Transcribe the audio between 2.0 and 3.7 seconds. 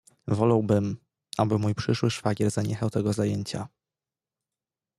szwagier zaniechał tego zajęcia."